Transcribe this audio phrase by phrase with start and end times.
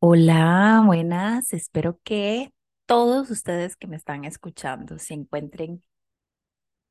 [0.00, 1.52] Hola, buenas.
[1.52, 2.52] Espero que
[2.86, 5.82] todos ustedes que me están escuchando se encuentren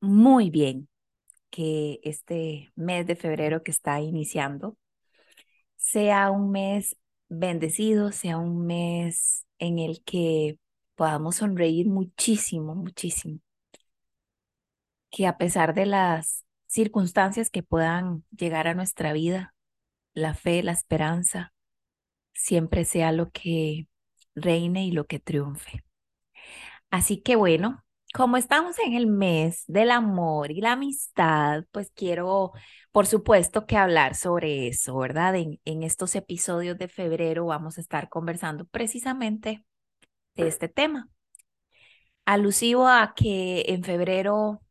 [0.01, 0.89] muy bien,
[1.49, 4.77] que este mes de febrero que está iniciando
[5.77, 6.97] sea un mes
[7.29, 10.59] bendecido, sea un mes en el que
[10.95, 13.39] podamos sonreír muchísimo, muchísimo.
[15.09, 19.55] Que a pesar de las circunstancias que puedan llegar a nuestra vida,
[20.13, 21.53] la fe, la esperanza,
[22.37, 23.87] siempre sea lo que
[24.35, 25.83] reine y lo que triunfe.
[26.91, 27.83] Así que bueno,
[28.13, 32.53] como estamos en el mes del amor y la amistad, pues quiero,
[32.91, 35.35] por supuesto, que hablar sobre eso, ¿verdad?
[35.35, 39.65] En, en estos episodios de febrero vamos a estar conversando precisamente
[40.35, 41.09] de este tema,
[42.25, 44.61] alusivo a que en febrero,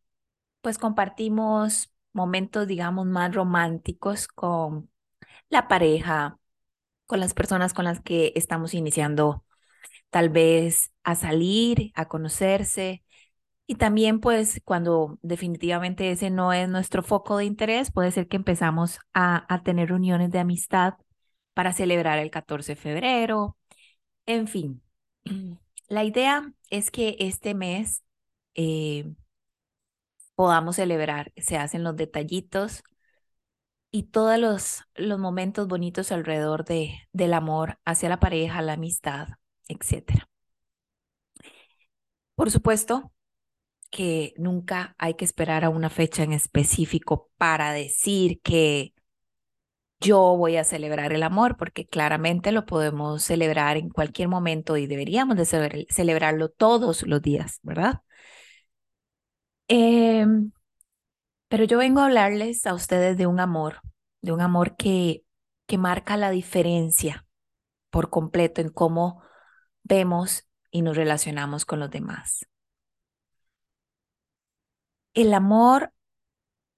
[0.63, 4.91] pues compartimos momentos, digamos, más románticos con
[5.51, 6.39] la pareja,
[7.07, 9.45] con las personas con las que estamos iniciando
[10.11, 13.05] tal vez a salir, a conocerse.
[13.67, 18.37] Y también pues cuando definitivamente ese no es nuestro foco de interés, puede ser que
[18.37, 20.95] empezamos a, a tener reuniones de amistad
[21.55, 23.57] para celebrar el 14 de febrero.
[24.27, 24.83] En fin,
[25.89, 28.05] la idea es que este mes
[28.55, 29.07] eh,
[30.35, 32.83] podamos celebrar, se hacen los detallitos
[33.91, 39.29] y todos los, los momentos bonitos alrededor de, del amor hacia la pareja, la amistad,
[39.69, 40.29] etc.
[42.35, 43.13] Por supuesto
[43.91, 48.95] que nunca hay que esperar a una fecha en específico para decir que
[50.01, 54.87] yo voy a celebrar el amor, porque claramente lo podemos celebrar en cualquier momento y
[54.87, 55.47] deberíamos de
[55.91, 58.03] celebrarlo todos los días, ¿verdad?
[59.69, 60.25] Eh,
[61.49, 63.81] pero yo vengo a hablarles a ustedes de un amor,
[64.23, 65.25] de un amor que,
[65.67, 67.27] que marca la diferencia
[67.91, 69.23] por completo en cómo
[69.83, 72.47] vemos y nos relacionamos con los demás.
[75.15, 75.93] El amor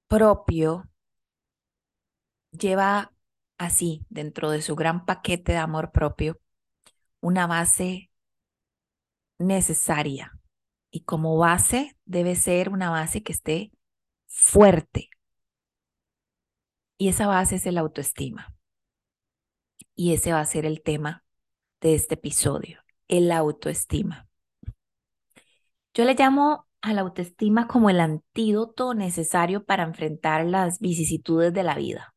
[0.06, 0.88] propio
[2.52, 3.12] lleva
[3.58, 6.40] así, dentro de su gran paquete de amor propio,
[7.20, 8.10] una base
[9.38, 10.38] necesaria.
[10.90, 13.72] Y como base debe ser una base que esté
[14.28, 15.10] fuerte.
[16.96, 18.54] Y esa base es el autoestima.
[19.94, 21.24] Y ese va a ser el tema
[21.80, 24.28] de este episodio, el autoestima.
[25.94, 31.62] Yo le llamo a la autoestima como el antídoto necesario para enfrentar las vicisitudes de
[31.64, 32.14] la vida.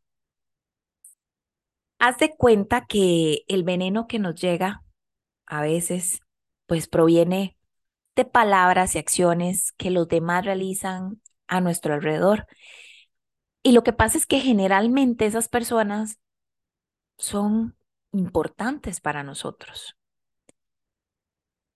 [1.99, 4.83] Haz de cuenta que el veneno que nos llega
[5.45, 6.19] a veces
[6.66, 7.57] pues proviene
[8.16, 11.20] de palabras y acciones que los demás realizan
[11.51, 12.47] a nuestro alrededor.
[13.62, 16.17] Y lo que pasa es que generalmente esas personas
[17.17, 17.78] son
[18.13, 19.95] importantes para nosotros.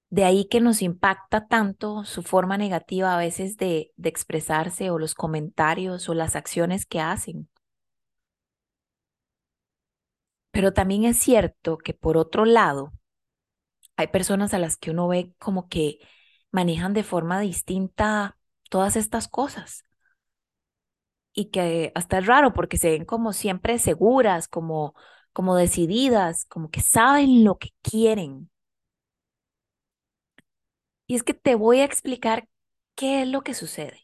[0.10, 4.98] De ahí que nos impacta tanto su forma negativa a veces de, de expresarse o
[4.98, 7.50] los comentarios o las acciones que hacen.
[10.52, 12.94] Pero también es cierto que por otro lado,
[13.98, 16.00] hay personas a las que uno ve como que
[16.52, 18.38] manejan de forma distinta
[18.70, 19.84] todas estas cosas.
[21.34, 24.96] Y que hasta es raro porque se ven como siempre seguras, como,
[25.34, 28.50] como decididas, como que saben lo que quieren.
[31.08, 32.48] Y es que te voy a explicar
[32.96, 34.00] qué es lo que sucede,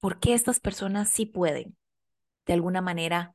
[0.00, 1.76] por qué estas personas sí pueden,
[2.46, 3.34] de alguna manera,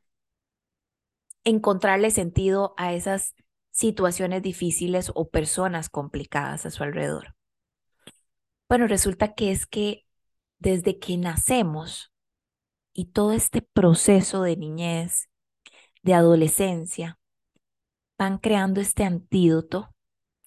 [1.43, 3.35] encontrarle sentido a esas
[3.71, 7.35] situaciones difíciles o personas complicadas a su alrededor.
[8.67, 10.05] Bueno, resulta que es que
[10.61, 12.13] desde que nacemos
[12.93, 15.29] y todo este proceso de niñez,
[16.03, 17.19] de adolescencia,
[18.17, 19.95] van creando este antídoto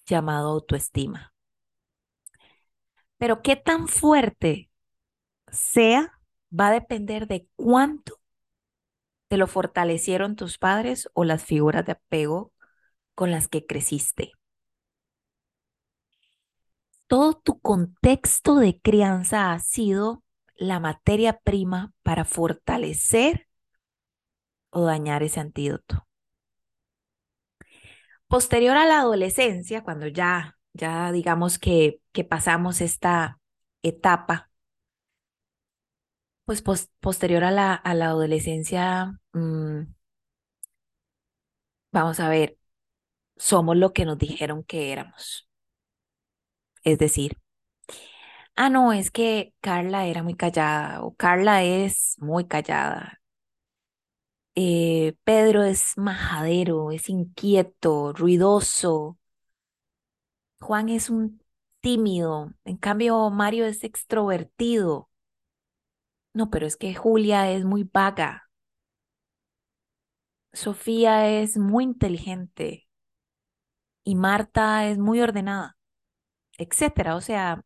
[0.07, 1.35] llamado autoestima.
[3.19, 4.71] Pero qué tan fuerte
[5.51, 8.21] sea va a depender de cuánto
[9.27, 12.53] te lo fortalecieron tus padres o las figuras de apego
[13.17, 14.33] con las que creciste.
[17.15, 20.25] Todo tu contexto de crianza ha sido
[20.57, 23.47] la materia prima para fortalecer
[24.71, 26.09] o dañar ese antídoto.
[28.27, 33.39] Posterior a la adolescencia, cuando ya, ya digamos que, que pasamos esta
[33.85, 34.51] etapa,
[36.45, 36.65] pues
[36.99, 39.83] posterior a la, a la adolescencia, mmm,
[41.93, 42.59] vamos a ver,
[43.37, 45.49] somos lo que nos dijeron que éramos.
[46.85, 47.37] Es decir,
[48.57, 53.21] ah, no, es que Carla era muy callada o Carla es muy callada.
[54.57, 59.19] eh, Pedro es majadero, es inquieto, ruidoso.
[60.61, 61.41] Juan es un
[61.81, 62.53] tímido.
[62.65, 65.09] En cambio, Mario es extrovertido.
[66.33, 68.49] No, pero es que Julia es muy vaga.
[70.55, 72.89] Sofía es muy inteligente
[74.05, 75.77] y Marta es muy ordenada,
[76.59, 77.17] etcétera.
[77.17, 77.63] O sea,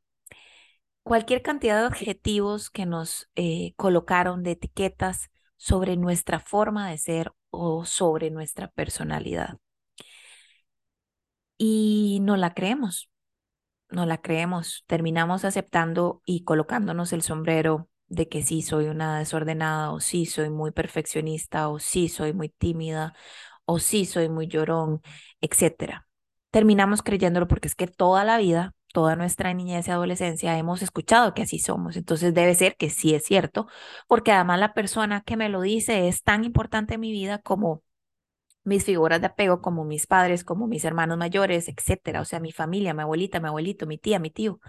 [1.02, 7.32] cualquier cantidad de adjetivos que nos eh, colocaron de etiquetas sobre nuestra forma de ser
[7.50, 9.58] o sobre nuestra personalidad.
[11.56, 13.10] Y no la creemos,
[13.90, 14.84] no la creemos.
[14.86, 20.50] Terminamos aceptando y colocándonos el sombrero de que sí soy una desordenada o sí soy
[20.50, 23.14] muy perfeccionista o sí soy muy tímida
[23.64, 25.02] o sí soy muy llorón,
[25.40, 26.08] etcétera.
[26.50, 31.32] Terminamos creyéndolo porque es que toda la vida, toda nuestra niñez y adolescencia hemos escuchado
[31.32, 31.96] que así somos.
[31.96, 33.68] Entonces debe ser que sí es cierto,
[34.08, 37.84] porque además la persona que me lo dice es tan importante en mi vida como
[38.64, 42.22] mis figuras de apego, como mis padres, como mis hermanos mayores, etcétera.
[42.22, 44.60] O sea, mi familia, mi abuelita, mi abuelito, mi tía, mi tío.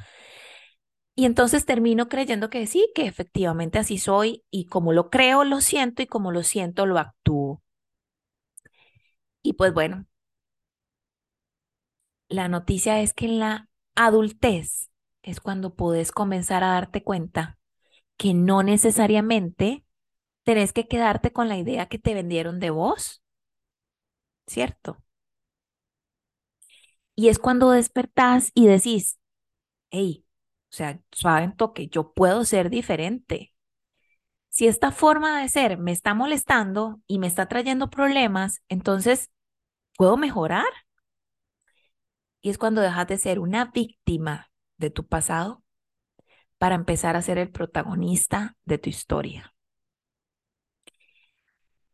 [1.16, 5.62] Y entonces termino creyendo que sí, que efectivamente así soy y como lo creo, lo
[5.62, 7.62] siento y como lo siento, lo actúo.
[9.44, 10.06] Y pues bueno,
[12.30, 13.69] la noticia es que en la
[14.06, 14.90] adultez
[15.24, 17.60] es cuando puedes comenzar a darte cuenta
[18.18, 19.86] que no necesariamente
[20.44, 23.24] tenés que quedarte con la idea que te vendieron de vos,
[24.48, 24.98] ¿cierto?
[27.16, 29.20] Y es cuando despertás y decís,
[29.92, 30.26] hey,
[30.72, 33.54] o sea, suave toque, yo puedo ser diferente.
[34.50, 39.32] Si esta forma de ser me está molestando y me está trayendo problemas, entonces,
[39.98, 40.66] ¿puedo mejorar?
[42.42, 45.64] Y es cuando dejas de ser una víctima de tu pasado
[46.58, 49.54] para empezar a ser el protagonista de tu historia.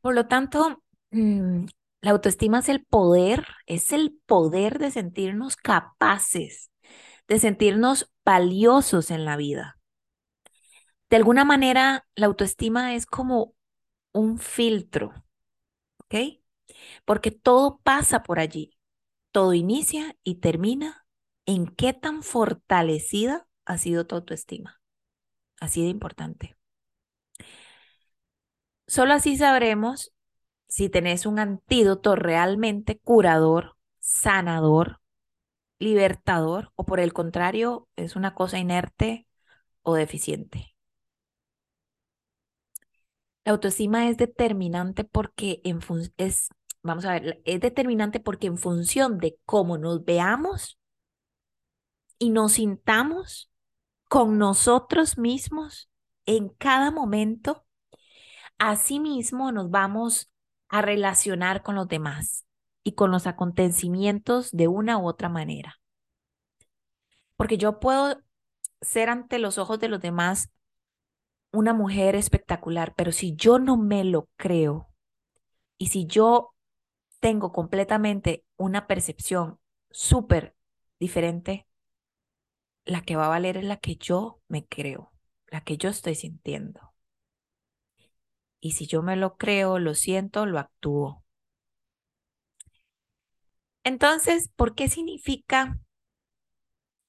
[0.01, 1.65] Por lo tanto, mm,
[2.01, 6.71] la autoestima es el poder, es el poder de sentirnos capaces,
[7.27, 9.79] de sentirnos valiosos en la vida.
[11.09, 13.53] De alguna manera, la autoestima es como
[14.13, 15.13] un filtro,
[15.99, 16.15] ¿ok?
[17.05, 18.77] Porque todo pasa por allí.
[19.35, 21.05] Todo inicia y termina
[21.45, 24.79] en qué tan fortalecida ha sido tu autoestima.
[25.59, 26.55] Así de importante.
[28.87, 30.13] Solo así sabremos
[30.69, 35.01] si tenés un antídoto realmente curador, sanador,
[35.79, 39.27] libertador o por el contrario es una cosa inerte
[39.81, 40.77] o deficiente.
[43.43, 45.81] La autoestima es determinante porque en
[46.15, 46.47] es
[46.85, 50.79] vamos a ver, es determinante porque en función de cómo nos veamos
[52.19, 53.51] y nos sintamos
[54.07, 55.89] con nosotros mismos
[56.27, 57.65] en cada momento,
[58.59, 60.31] así mismo nos vamos
[60.69, 62.45] a relacionar con los demás
[62.83, 65.79] y con los acontecimientos de una u otra manera.
[67.35, 68.21] Porque yo puedo
[68.81, 70.51] ser ante los ojos de los demás
[71.51, 74.89] una mujer espectacular, pero si yo no me lo creo
[75.77, 76.54] y si yo
[77.25, 80.55] tengo completamente una percepción súper
[80.99, 81.65] diferente,
[82.85, 85.11] la que va a valer es la que yo me creo,
[85.47, 86.93] la que yo estoy sintiendo.
[88.59, 91.23] Y si yo me lo creo, lo siento, lo actúo.
[93.85, 95.79] Entonces, ¿por qué significa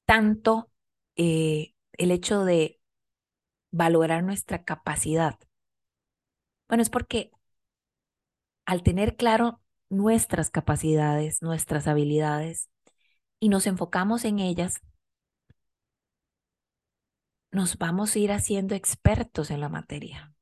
[0.04, 0.70] tanto
[1.16, 2.80] eh, el hecho de
[3.72, 5.38] valorar nuestra capacidad?
[6.68, 7.30] Bueno, es porque
[8.64, 12.70] al tener claro nuestras capacidades, nuestras habilidades
[13.40, 14.80] y nos enfocamos en ellas,
[17.50, 20.34] nos vamos a ir haciendo expertos en la materia.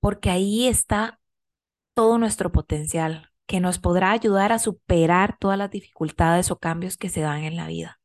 [0.00, 1.20] Porque ahí está
[1.94, 7.08] todo nuestro potencial que nos podrá ayudar a superar todas las dificultades o cambios que
[7.08, 8.00] se dan en la vida.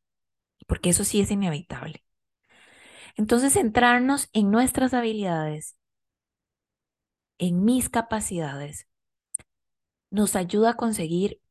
[0.68, 2.04] Porque eso sí es inevitable.
[3.16, 5.76] Entonces, centrarnos en nuestras habilidades,
[7.38, 8.88] en mis capacidades,
[10.12, 11.42] nos ayuda a conseguir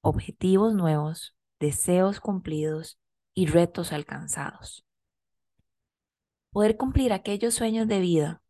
[0.00, 2.98] objetivos nuevos, deseos cumplidos
[3.34, 4.84] y retos alcanzados.
[6.50, 8.42] Poder cumplir aquellos sueños de vida,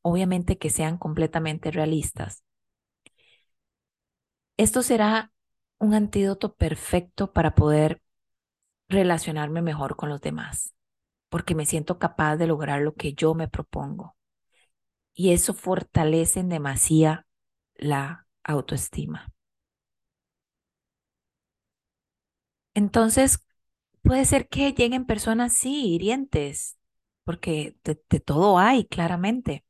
[0.00, 2.42] obviamente que sean completamente realistas.
[4.56, 5.32] Esto será
[5.78, 8.02] un antídoto perfecto para poder
[8.88, 10.74] relacionarme mejor con los demás,
[11.28, 14.16] porque me siento capaz de lograr lo que yo me propongo.
[15.14, 17.26] Y eso fortalece en demasía
[17.82, 19.32] la autoestima.
[22.74, 23.46] Entonces,
[24.02, 26.78] puede ser que lleguen personas, sí, hirientes,
[27.24, 29.64] porque de, todo hay, claramente.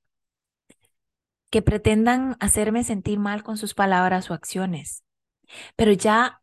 [1.51, 5.05] que pretendan hacerme sentir mal con sus palabras o acciones.
[5.77, 6.43] Pero ya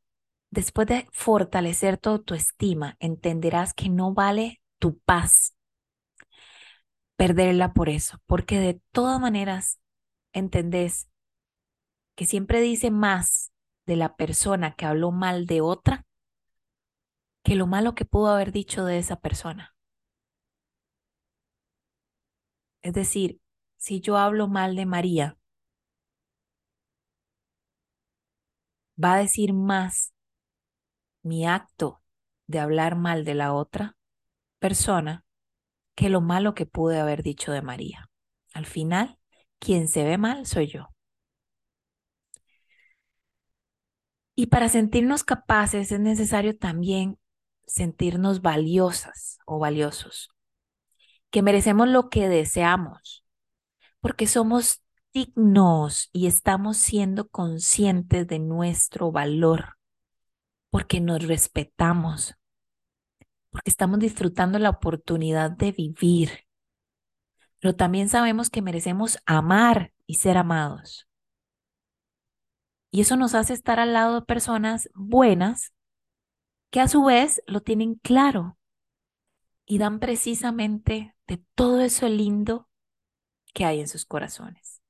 [0.51, 5.55] después de fortalecer tu autoestima, entenderás que no vale tu paz
[7.15, 9.79] perderla por eso, porque de todas maneras
[10.31, 11.09] entendés
[12.19, 13.53] que siempre dice más
[13.85, 16.05] de la persona que habló mal de otra
[17.45, 19.73] que lo malo que pudo haber dicho de esa persona.
[22.81, 23.39] Es decir,
[23.77, 25.37] si yo hablo mal de María,
[29.01, 30.13] va a decir más
[31.23, 32.01] mi acto
[32.47, 33.95] de hablar mal de la otra
[34.59, 35.23] persona
[35.95, 38.09] que lo malo que pude haber dicho de María.
[38.53, 39.17] Al final,
[39.57, 40.89] quien se ve mal soy yo.
[44.39, 47.19] Y para sentirnos capaces es necesario también
[47.67, 50.29] sentirnos valiosas o valiosos,
[51.29, 53.25] que merecemos lo que deseamos,
[53.99, 54.81] porque somos
[55.13, 59.75] dignos y estamos siendo conscientes de nuestro valor,
[60.69, 62.35] porque nos respetamos,
[63.49, 66.29] porque estamos disfrutando la oportunidad de vivir.
[67.59, 71.08] Pero también sabemos que merecemos amar y ser amados.
[72.91, 75.73] Y eso nos hace estar al lado de personas buenas
[76.71, 78.57] que a su vez lo tienen claro
[79.65, 82.67] y dan precisamente de todo eso lindo
[83.53, 84.81] que hay en sus corazones.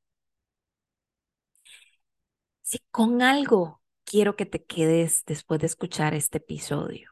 [2.62, 7.12] Si con algo quiero que te quedes después de escuchar este episodio,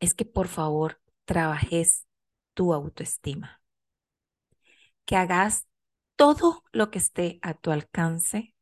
[0.00, 2.06] es que por favor trabajes
[2.54, 3.62] tu autoestima,
[5.04, 5.66] que hagas
[6.16, 8.55] todo lo que esté a tu alcance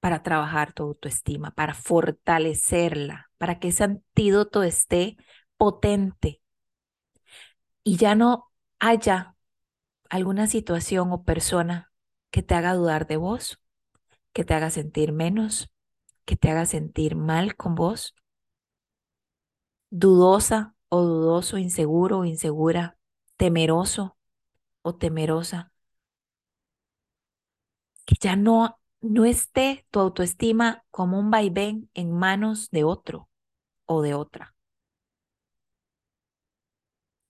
[0.00, 5.16] para trabajar tu autoestima, para fortalecerla, para que ese antídoto esté
[5.56, 6.42] potente.
[7.84, 9.36] Y ya no haya
[10.10, 11.92] alguna situación o persona
[12.30, 13.60] que te haga dudar de vos,
[14.32, 15.70] que te haga sentir menos,
[16.24, 18.14] que te haga sentir mal con vos,
[19.90, 22.96] dudosa o dudoso, inseguro o insegura,
[23.36, 24.16] temeroso
[24.82, 25.72] o temerosa,
[28.06, 33.28] que ya no no esté tu autoestima como un vaivén en manos de otro
[33.86, 34.54] o de otra,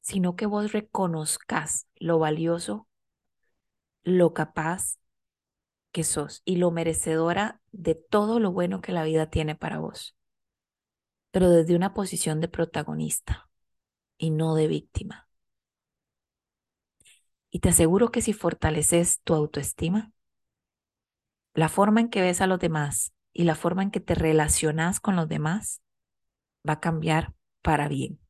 [0.01, 2.87] sino que vos reconozcas lo valioso,
[4.03, 4.99] lo capaz
[5.93, 10.17] que sos y lo merecedora de todo lo bueno que la vida tiene para vos,
[11.31, 13.49] pero desde una posición de protagonista
[14.19, 15.29] y no de víctima.
[17.51, 20.13] Y te aseguro que si fortaleces tu autoestima,
[21.55, 25.01] la forma en que ves a los demás y la forma en que te relacionas
[25.01, 25.83] con los demás
[26.69, 28.21] va a cambiar para bien.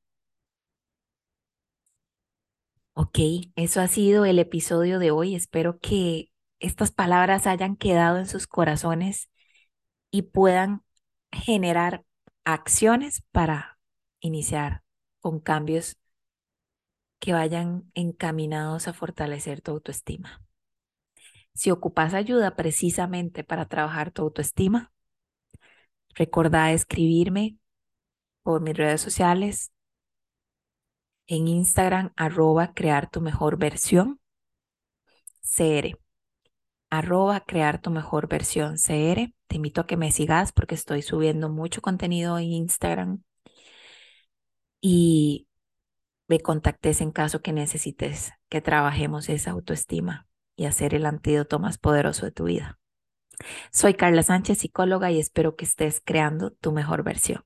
[2.94, 3.18] Ok,
[3.56, 5.34] eso ha sido el episodio de hoy.
[5.34, 9.30] Espero que estas palabras hayan quedado en sus corazones
[10.10, 10.82] y puedan
[11.32, 12.04] generar
[12.44, 13.78] acciones para
[14.20, 14.82] iniciar
[15.20, 15.96] con cambios
[17.20, 20.42] que vayan encaminados a fortalecer tu autoestima.
[21.60, 24.94] Si ocupas ayuda precisamente para trabajar tu autoestima,
[26.14, 27.58] recordá escribirme
[28.42, 29.70] por mis redes sociales
[31.26, 34.20] en Instagram arroba crear tu mejor versión
[35.42, 35.98] CR
[36.88, 39.34] arroba crear tu mejor versión CR.
[39.46, 43.22] Te invito a que me sigas porque estoy subiendo mucho contenido en Instagram.
[44.80, 45.46] Y
[46.26, 50.29] me contactes en caso que necesites que trabajemos esa autoestima
[50.60, 52.78] y hacer el antídoto más poderoso de tu vida.
[53.72, 57.44] Soy Carla Sánchez, psicóloga, y espero que estés creando tu mejor versión.